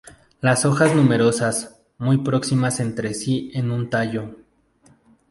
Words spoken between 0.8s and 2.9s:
numerosas, muy próximas